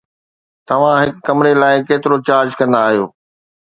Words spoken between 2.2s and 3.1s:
Charge ڪندا آهيو؟